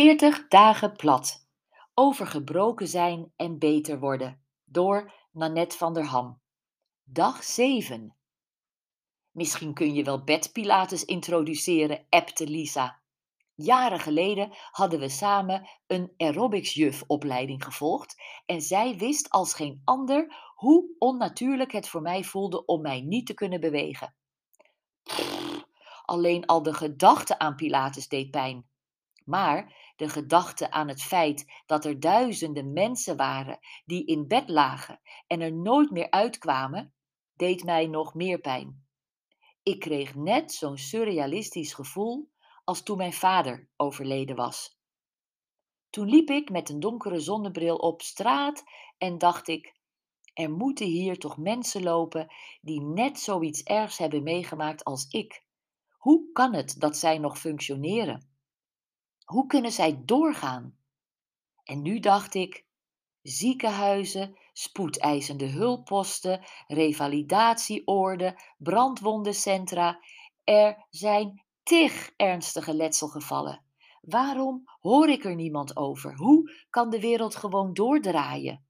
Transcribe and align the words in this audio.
40 0.00 0.48
dagen 0.48 0.92
plat. 0.92 1.48
Over 1.94 2.26
gebroken 2.26 2.88
zijn 2.88 3.32
en 3.36 3.58
beter 3.58 3.98
worden. 3.98 4.44
Door 4.64 5.12
Nanette 5.32 5.76
van 5.76 5.94
der 5.94 6.04
Ham. 6.04 6.40
Dag 7.04 7.44
7. 7.44 8.16
Misschien 9.30 9.74
kun 9.74 9.94
je 9.94 10.04
wel 10.04 10.24
bedpilates 10.24 11.04
introduceren, 11.04 12.06
appte 12.08 12.46
Lisa. 12.46 13.02
Jaren 13.54 14.00
geleden 14.00 14.48
hadden 14.70 15.00
we 15.00 15.08
samen 15.08 15.68
een 15.86 16.12
aerobicsjuf-opleiding 16.16 17.64
gevolgd 17.64 18.22
en 18.46 18.60
zij 18.60 18.96
wist 18.96 19.30
als 19.30 19.54
geen 19.54 19.82
ander 19.84 20.34
hoe 20.54 20.94
onnatuurlijk 20.98 21.72
het 21.72 21.88
voor 21.88 22.02
mij 22.02 22.24
voelde 22.24 22.64
om 22.64 22.82
mij 22.82 23.00
niet 23.00 23.26
te 23.26 23.34
kunnen 23.34 23.60
bewegen. 23.60 24.14
Alleen 26.04 26.46
al 26.46 26.62
de 26.62 26.74
gedachte 26.74 27.38
aan 27.38 27.54
Pilates 27.54 28.08
deed 28.08 28.30
pijn. 28.30 28.68
Maar 29.24 29.89
de 30.00 30.08
gedachte 30.08 30.70
aan 30.70 30.88
het 30.88 31.02
feit 31.02 31.62
dat 31.66 31.84
er 31.84 32.00
duizenden 32.00 32.72
mensen 32.72 33.16
waren 33.16 33.58
die 33.84 34.06
in 34.06 34.28
bed 34.28 34.48
lagen 34.48 35.00
en 35.26 35.40
er 35.40 35.52
nooit 35.52 35.90
meer 35.90 36.10
uitkwamen, 36.10 36.94
deed 37.36 37.64
mij 37.64 37.86
nog 37.86 38.14
meer 38.14 38.40
pijn. 38.40 38.86
Ik 39.62 39.80
kreeg 39.80 40.14
net 40.14 40.52
zo'n 40.52 40.76
surrealistisch 40.76 41.74
gevoel 41.74 42.30
als 42.64 42.82
toen 42.82 42.96
mijn 42.96 43.12
vader 43.12 43.68
overleden 43.76 44.36
was. 44.36 44.78
Toen 45.90 46.08
liep 46.08 46.30
ik 46.30 46.50
met 46.50 46.68
een 46.68 46.80
donkere 46.80 47.20
zonnebril 47.20 47.76
op 47.76 48.02
straat 48.02 48.64
en 48.98 49.18
dacht 49.18 49.48
ik: 49.48 49.74
er 50.34 50.50
moeten 50.50 50.86
hier 50.86 51.18
toch 51.18 51.38
mensen 51.38 51.82
lopen 51.82 52.32
die 52.60 52.80
net 52.80 53.18
zoiets 53.18 53.62
ergs 53.62 53.98
hebben 53.98 54.22
meegemaakt 54.22 54.84
als 54.84 55.06
ik. 55.08 55.44
Hoe 55.90 56.32
kan 56.32 56.54
het 56.54 56.74
dat 56.78 56.96
zij 56.96 57.18
nog 57.18 57.38
functioneren? 57.38 58.29
Hoe 59.30 59.46
kunnen 59.46 59.72
zij 59.72 60.02
doorgaan? 60.04 60.76
En 61.64 61.82
nu 61.82 61.98
dacht 61.98 62.34
ik: 62.34 62.64
ziekenhuizen, 63.22 64.38
spoedeisende 64.52 65.46
hulpposten, 65.46 66.44
revalidatieoorden, 66.66 68.34
brandwondencentra. 68.58 70.00
Er 70.44 70.86
zijn 70.90 71.44
tig 71.62 72.12
ernstige 72.16 72.74
letselgevallen. 72.74 73.64
Waarom 74.00 74.62
hoor 74.80 75.08
ik 75.08 75.24
er 75.24 75.34
niemand 75.34 75.76
over? 75.76 76.16
Hoe 76.16 76.52
kan 76.70 76.90
de 76.90 77.00
wereld 77.00 77.36
gewoon 77.36 77.72
doordraaien? 77.72 78.66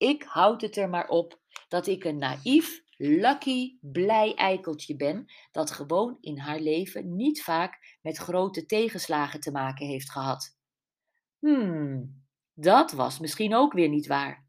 Ik 0.00 0.22
houd 0.22 0.60
het 0.60 0.76
er 0.76 0.88
maar 0.88 1.08
op 1.08 1.40
dat 1.68 1.86
ik 1.86 2.04
een 2.04 2.18
naïef, 2.18 2.82
lucky, 2.96 3.78
blij 3.80 4.34
eikeltje 4.34 4.96
ben 4.96 5.32
dat 5.52 5.70
gewoon 5.70 6.18
in 6.20 6.38
haar 6.38 6.60
leven 6.60 7.16
niet 7.16 7.42
vaak 7.42 7.98
met 8.02 8.16
grote 8.16 8.66
tegenslagen 8.66 9.40
te 9.40 9.50
maken 9.50 9.86
heeft 9.86 10.10
gehad. 10.10 10.56
Hmm, 11.38 12.24
dat 12.54 12.92
was 12.92 13.18
misschien 13.18 13.54
ook 13.54 13.72
weer 13.72 13.88
niet 13.88 14.06
waar. 14.06 14.48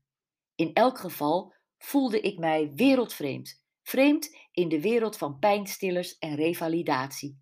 In 0.55 0.73
elk 0.73 0.97
geval 0.97 1.53
voelde 1.77 2.21
ik 2.21 2.37
mij 2.37 2.71
wereldvreemd, 2.75 3.63
vreemd 3.83 4.37
in 4.51 4.69
de 4.69 4.81
wereld 4.81 5.17
van 5.17 5.39
pijnstillers 5.39 6.17
en 6.17 6.35
revalidatie. 6.35 7.39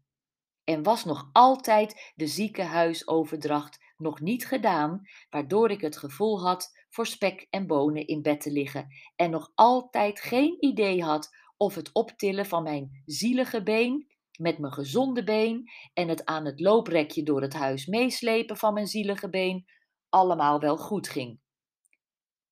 En 0.70 0.84
was 0.84 1.06
nog 1.06 1.30
altijd 1.32 2.14
de 2.16 2.28
ziekenhuisoverdracht 2.28 3.94
nog 3.98 4.20
niet 4.20 4.48
gedaan, 4.48 5.02
waardoor 5.30 5.72
ik 5.72 5.82
het 5.82 5.98
gevoel 5.98 6.42
had 6.42 6.72
voor 6.90 7.08
spek 7.08 7.48
en 7.50 7.68
bonen 7.68 8.08
in 8.08 8.22
bed 8.22 8.42
te 8.42 8.52
liggen 8.52 8.88
en 9.16 9.30
nog 9.30 9.52
altijd 9.56 10.20
geen 10.20 10.58
idee 10.60 11.04
had 11.04 11.36
of 11.58 11.76
het 11.76 11.94
optillen 11.94 12.46
van 12.46 12.64
mijn 12.64 13.02
zielige 13.06 13.64
been 13.64 14.08
met 14.40 14.58
mijn 14.58 14.74
gezonde 14.74 15.24
been 15.24 15.72
en 15.94 16.08
het 16.08 16.26
aan 16.26 16.46
het 16.46 16.60
looprekje 16.60 17.24
door 17.24 17.42
het 17.42 17.54
huis 17.54 17.86
meeslepen 17.86 18.58
van 18.58 18.74
mijn 18.74 18.88
zielige 18.88 19.30
been 19.30 19.66
allemaal 20.10 20.60
wel 20.60 20.78
goed 20.78 21.08
ging. 21.08 21.40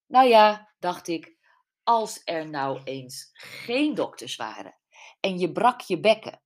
Nou 0.08 0.28
ja, 0.28 0.74
dacht 0.80 1.08
ik, 1.08 1.38
als 1.84 2.22
er 2.24 2.50
nou 2.50 2.81
eens 2.84 3.30
geen 3.34 3.96
dokters 3.96 4.36
waren 4.36 4.78
en 5.20 5.38
je 5.38 5.52
brak 5.52 5.81
je 5.81 6.00
bekken, 6.00 6.41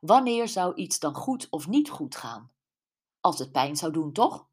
wanneer 0.00 0.48
zou 0.48 0.74
iets 0.74 0.98
dan 0.98 1.14
goed 1.14 1.46
of 1.50 1.66
niet 1.66 1.90
goed 1.90 2.16
gaan? 2.16 2.52
Als 3.20 3.38
het 3.38 3.52
pijn 3.52 3.76
zou 3.76 3.92
doen, 3.92 4.12
toch? 4.12 4.48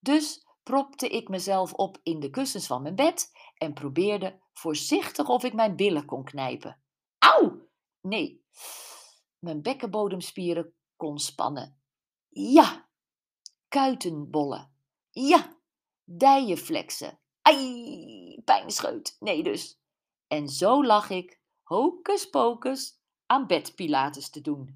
Dus 0.00 0.46
propte 0.62 1.08
ik 1.08 1.28
mezelf 1.28 1.72
op 1.72 1.98
in 2.02 2.20
de 2.20 2.30
kussens 2.30 2.66
van 2.66 2.82
mijn 2.82 2.94
bed 2.94 3.30
en 3.54 3.72
probeerde 3.72 4.40
voorzichtig 4.52 5.28
of 5.28 5.44
ik 5.44 5.52
mijn 5.52 5.76
billen 5.76 6.04
kon 6.04 6.24
knijpen. 6.24 6.82
Auw! 7.18 7.68
Nee, 8.00 8.44
mijn 9.38 9.62
bekkenbodemspieren 9.62 10.74
kon 10.96 11.18
spannen. 11.18 11.80
Ja, 12.28 12.88
kuitenbollen. 13.68 14.74
Ja, 15.10 15.56
dijenflexen. 16.04 17.18
Ai, 17.42 18.42
pijnscheut. 18.44 19.16
Nee 19.18 19.42
dus. 19.42 19.80
En 20.26 20.48
zo 20.48 20.84
lag 20.84 21.10
ik, 21.10 21.40
hocus 21.62 22.30
aan 23.30 23.46
bed 23.46 23.72
pilates 23.74 24.28
te 24.28 24.40
doen. 24.40 24.68